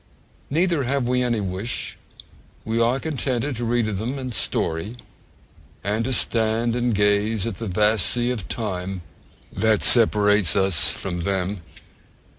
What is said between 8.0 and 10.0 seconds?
sea of time that